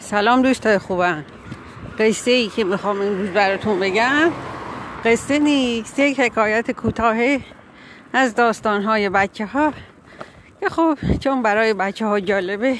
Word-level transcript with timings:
سلام 0.00 0.42
دوستای 0.42 0.78
خوبم. 0.78 1.24
قصه 1.98 2.30
ای 2.30 2.48
که 2.48 2.64
می‌خوام 2.64 3.00
امروز 3.00 3.28
براتون 3.28 3.80
بگم 3.80 4.32
قصه 5.04 5.38
نیست 5.38 5.98
یک 5.98 6.20
حکایت 6.20 6.70
کوتاه 6.70 7.16
از 8.12 8.34
داستان 8.34 8.82
های 8.82 9.08
بچه 9.08 9.46
ها 9.46 9.72
که 10.60 10.68
خب 10.68 10.98
چون 11.20 11.42
برای 11.42 11.74
بچه 11.74 12.06
ها 12.06 12.20
جالبه 12.20 12.76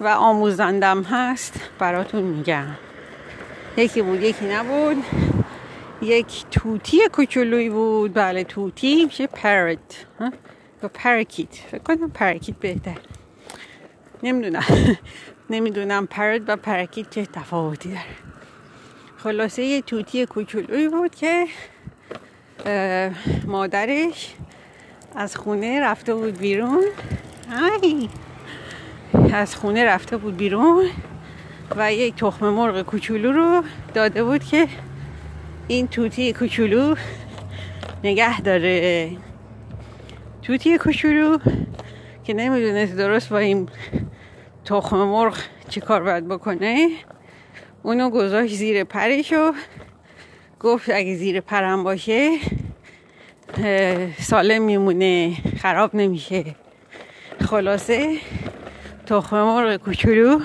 و 0.00 0.08
آموزندم 0.08 1.02
هست 1.02 1.60
براتون 1.78 2.22
میگم. 2.22 2.66
یکی 3.76 4.02
بود 4.02 4.22
یکی 4.22 4.46
نبود. 4.46 5.04
یک 6.02 6.44
توتی 6.50 7.08
کوچولوی 7.12 7.70
بود. 7.70 8.14
بله 8.14 8.44
توتی 8.44 9.04
میشه 9.04 9.26
پرت 9.26 10.06
یا 10.82 10.90
پرکیت 10.94 11.54
فکر 11.70 11.82
کنم 11.82 12.10
پرکیت 12.10 12.56
بهتر 12.56 12.96
نمی‌دونم. 14.24 14.64
نمی‌دونم 15.50 16.06
پرد 16.06 16.48
و 16.48 16.56
پرکیت 16.56 17.10
چه 17.10 17.26
تفاوتی 17.26 17.88
داره. 17.88 18.00
خلاصه 19.16 19.62
یه 19.62 19.82
توتی 19.82 20.26
کوچولوی 20.26 20.88
بود 20.88 21.14
که 21.14 21.46
مادرش 23.46 24.34
از 25.16 25.36
خونه 25.36 25.80
رفته 25.80 26.14
بود 26.14 26.38
بیرون. 26.38 26.84
ای. 27.82 28.08
از 29.32 29.56
خونه 29.56 29.84
رفته 29.84 30.16
بود 30.16 30.36
بیرون 30.36 30.84
و 31.76 31.92
یک 31.92 32.16
تخم 32.16 32.48
مرغ 32.48 32.82
کوچولو 32.82 33.32
رو 33.32 33.64
داده 33.94 34.24
بود 34.24 34.44
که 34.44 34.68
این 35.68 35.88
توتی 35.88 36.32
کوچولو 36.32 36.94
نگه 38.04 38.40
داره. 38.40 39.10
توتی 40.42 40.78
کوچولو 40.78 41.38
که 42.24 42.34
نمی‌دونست 42.34 42.96
درست 42.96 43.28
با 43.28 43.38
این 43.38 43.68
تخم 44.64 44.96
مرغ 44.96 45.38
چی 45.68 45.80
کار 45.80 46.02
باید 46.02 46.28
بکنه؟ 46.28 46.88
اونو 47.82 48.10
گذاشت 48.10 48.54
زیر 48.54 48.84
پرش 48.84 49.32
و 49.32 49.52
گفت 50.60 50.90
اگه 50.90 51.14
زیر 51.14 51.40
پرم 51.40 51.84
باشه 51.84 52.38
سالم 54.18 54.62
میمونه 54.62 55.36
خراب 55.62 55.94
نمیشه. 55.94 56.44
خلاصه 57.48 58.16
تخم 59.06 59.36
مرغ 59.36 59.76
کوچولو 59.76 60.40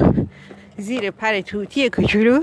زیر 0.77 1.11
پر 1.11 1.41
توتی 1.41 1.89
کوچولو 1.89 2.41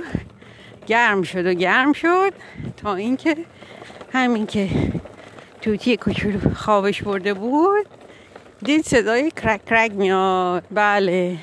گرم 0.86 1.22
شد 1.22 1.46
و 1.46 1.54
گرم 1.54 1.92
شد 1.92 2.32
تا 2.76 2.94
اینکه 2.94 3.36
همین 4.12 4.46
که 4.46 4.68
توتی 5.60 5.96
کوچولو 5.96 6.54
خوابش 6.54 7.02
برده 7.02 7.34
بود 7.34 7.86
دید 8.62 8.84
صدای 8.84 9.30
کرک 9.30 9.64
کرک 9.64 9.92
میاد. 9.92 10.64
بله. 10.70 11.36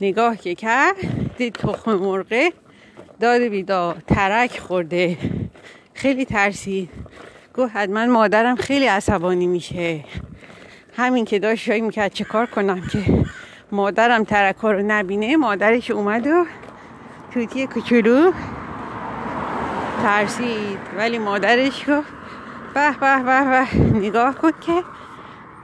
نگاه 0.00 0.36
که 0.36 0.54
کرد 0.54 0.96
دید 1.36 1.54
تخم 1.54 1.94
مرغه 1.94 2.52
داد 3.20 3.40
بیدار 3.42 3.96
ترک 4.06 4.58
خورده. 4.58 5.18
خیلی 5.94 6.24
ترسید. 6.24 6.90
گفت 7.54 7.76
حتما 7.76 8.06
مادرم 8.06 8.56
خیلی 8.56 8.86
عصبانی 8.86 9.46
میشه. 9.46 10.04
همین 10.96 11.24
که 11.24 11.38
داشت 11.38 11.64
شایی 11.64 11.80
می‌کرد 11.80 12.12
چه 12.12 12.24
کار 12.24 12.46
کنم 12.46 12.80
که؟ 12.80 13.24
مادرم 13.72 14.24
ترک 14.24 14.56
رو 14.56 14.82
نبینه 14.82 15.36
مادرش 15.36 15.90
اومد 15.90 16.26
و 16.26 16.46
توتی 17.34 17.66
کوچولو 17.66 18.32
ترسید. 20.02 20.78
ولی 20.96 21.18
مادرش 21.18 21.84
گفت 21.88 22.12
به 22.74 22.90
به 23.00 23.22
به 23.22 23.44
به 23.50 23.98
نگاه 23.98 24.34
کن 24.34 24.50
که 24.60 24.82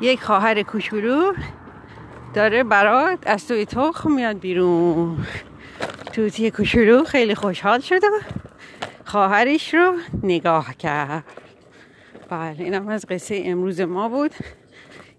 یک 0.00 0.22
خواهر 0.22 0.62
کوچولو 0.62 1.32
داره 2.34 2.64
برات 2.64 3.18
از 3.26 3.48
توی 3.48 3.64
تخم 3.66 4.12
میاد 4.12 4.38
بیرون. 4.38 5.26
توتی 6.12 6.50
کوچولو 6.50 7.04
خیلی 7.04 7.34
خوشحال 7.34 7.80
شده 7.80 8.06
خواهرش 9.04 9.74
رو 9.74 9.94
نگاه 10.22 10.74
کرد. 10.74 11.24
بله 12.30 12.56
اینم 12.58 12.88
از 12.88 13.06
قصه 13.06 13.42
امروز 13.44 13.80
ما 13.80 14.08
بود. 14.08 14.34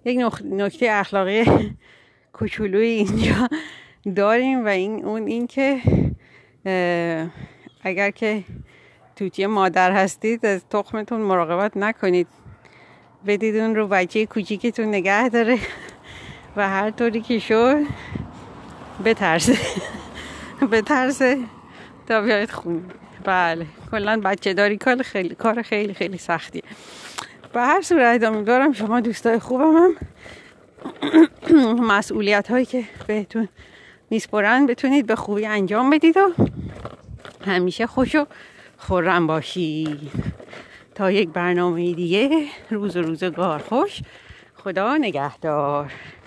یک 0.06 0.20
نکته 0.46 0.88
اخلاقی 0.90 1.46
کوچولوی 2.34 2.88
اینجا 2.88 3.50
داریم 4.16 4.66
و 4.66 4.68
این 4.68 5.06
اون 5.06 5.28
این 5.28 5.48
که 5.48 5.82
اگر 7.84 8.12
که 8.12 8.44
توتی 9.16 9.46
مادر 9.46 9.92
هستید 9.92 10.46
از 10.46 10.66
تخمتون 10.70 11.22
مراقبت 11.22 11.78
نکنید. 11.78 12.28
بدید 13.28 13.56
اون 13.56 13.76
رو 13.76 13.88
بچه 13.88 14.26
کوچیکتون 14.26 14.86
نگه 14.86 15.30
داره. 15.30 15.60
و 16.58 16.70
هر 16.70 16.92
طوری 16.92 17.22
که 17.22 17.40
شد 17.40 17.78
بترسه. 19.06 19.58
بترسه 20.72 21.38
تا 22.08 22.22
بیاید 22.22 22.52
خونه 22.52 22.82
بله 23.24 23.66
کلا 23.92 24.22
بچه 24.24 24.54
داری 24.54 24.78
کار 24.78 25.02
خیلی 25.02 25.36
کار 25.36 25.62
خیلی 25.62 25.94
خیلی 25.94 26.18
سختیه. 26.18 26.64
به 27.54 27.62
هر 27.62 27.82
صورت 27.82 28.24
امیدوارم 28.24 28.74
شما 28.74 29.00
دوستای 29.00 29.40
خوبم 29.40 29.76
هم. 29.76 29.96
مسئولیت 31.88 32.52
هایی 32.52 32.66
که 32.66 32.84
بهتون 33.08 33.50
میسپرن 34.10 34.66
بتونید 34.66 35.06
به 35.06 35.16
خوبی 35.16 35.46
انجام 35.46 35.90
بدید 35.90 36.18
و 36.18 36.34
همیشه 37.46 37.88
خوش 37.88 38.16
و 38.16 38.26
خورم 38.78 39.28
باشید. 39.28 40.12
تا 40.96 41.12
یک 41.12 41.30
برنامه 41.30 41.94
دیگه 41.94 42.46
روز 42.70 42.98
و 42.98 43.02
روزگار 43.02 43.60
خوش. 43.60 44.02
خدا 44.56 44.98
نگهدار. 44.98 45.92